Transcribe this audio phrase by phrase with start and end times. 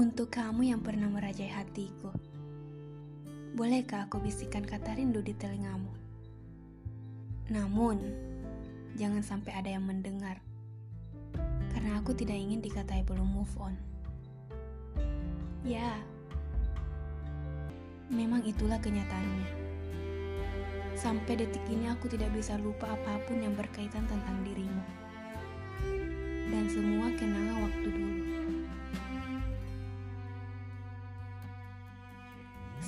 [0.00, 2.08] Untuk kamu yang pernah merajai hatiku,
[3.52, 5.92] bolehkah aku bisikan kata rindu di telingamu?
[7.52, 8.00] Namun,
[8.96, 10.40] jangan sampai ada yang mendengar,
[11.76, 13.76] karena aku tidak ingin dikatai belum move on.
[15.68, 16.00] Ya,
[18.08, 19.52] memang itulah kenyataannya.
[20.96, 24.84] Sampai detik ini aku tidak bisa lupa apa pun yang berkaitan tentang dirimu.
[26.48, 28.19] Dan semua kenangan waktu dulu.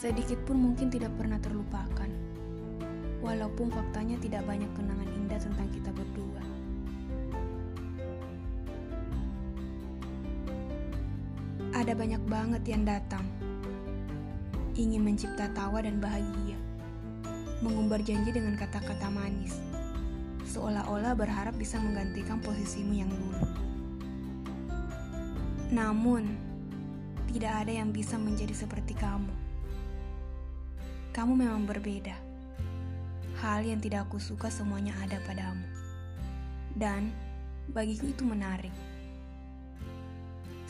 [0.00, 2.08] Sedikit pun mungkin tidak pernah terlupakan.
[3.20, 6.40] Walaupun faktanya tidak banyak kenangan indah tentang kita berdua.
[11.76, 13.28] Ada banyak banget yang datang.
[14.72, 16.56] Ingin mencipta tawa dan bahagia.
[17.60, 19.60] Mengumbar janji dengan kata-kata manis.
[20.48, 23.44] Seolah-olah berharap bisa menggantikan posisimu yang dulu.
[25.76, 26.24] Namun,
[27.36, 29.49] tidak ada yang bisa menjadi seperti kamu.
[31.10, 32.14] Kamu memang berbeda.
[33.42, 35.66] Hal yang tidak aku suka semuanya ada padamu.
[36.70, 37.10] Dan
[37.74, 38.70] bagiku itu menarik.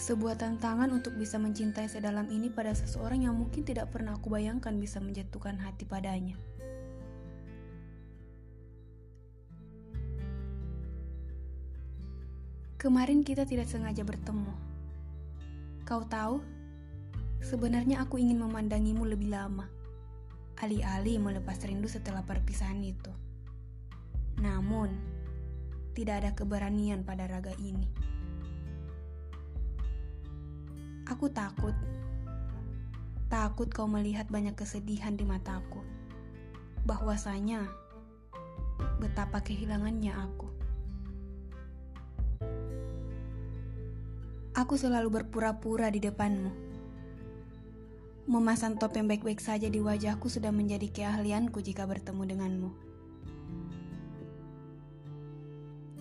[0.00, 4.72] Sebuah tantangan untuk bisa mencintai sedalam ini pada seseorang yang mungkin tidak pernah aku bayangkan
[4.80, 6.40] bisa menjatuhkan hati padanya.
[12.80, 14.56] Kemarin kita tidak sengaja bertemu.
[15.84, 16.40] Kau tahu,
[17.44, 19.68] sebenarnya aku ingin memandangimu lebih lama
[20.60, 23.08] alih-alih melepas rindu setelah perpisahan itu.
[24.44, 24.92] Namun,
[25.96, 27.88] tidak ada keberanian pada raga ini.
[31.08, 31.72] Aku takut.
[33.32, 35.80] Takut kau melihat banyak kesedihan di mataku.
[36.84, 37.64] Bahwasanya
[39.00, 40.48] betapa kehilangannya aku.
[44.60, 46.69] Aku selalu berpura-pura di depanmu
[48.30, 52.70] Memasang topeng baik-baik saja di wajahku sudah menjadi keahlianku jika bertemu denganmu.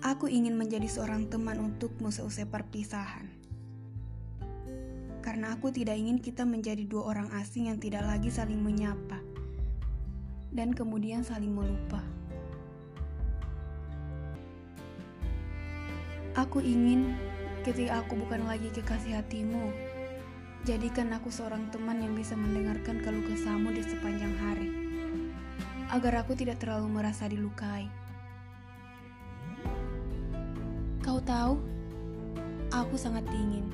[0.00, 3.28] Aku ingin menjadi seorang teman untukmu seusai perpisahan.
[5.20, 9.20] Karena aku tidak ingin kita menjadi dua orang asing yang tidak lagi saling menyapa
[10.48, 12.00] dan kemudian saling melupa.
[16.40, 17.20] Aku ingin
[17.68, 19.92] ketika aku bukan lagi kekasih hatimu,
[20.64, 24.72] Jadikan aku seorang teman yang bisa mendengarkan keluh kesahmu di sepanjang hari,
[25.92, 27.84] agar aku tidak terlalu merasa dilukai.
[31.04, 31.60] Kau tahu,
[32.72, 33.68] aku sangat dingin.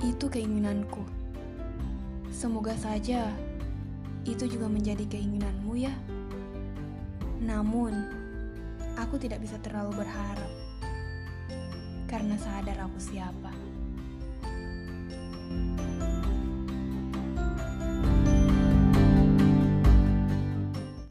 [0.00, 1.04] Itu keinginanku.
[2.32, 3.28] Semoga saja
[4.24, 5.92] itu juga menjadi keinginanmu, ya.
[7.44, 7.92] Namun,
[8.96, 10.48] aku tidak bisa terlalu berharap
[12.06, 13.65] karena sadar aku siapa.